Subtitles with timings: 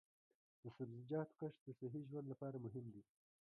[0.61, 3.03] د سبزیجاتو کښت د صحي ژوند لپاره مهم دی.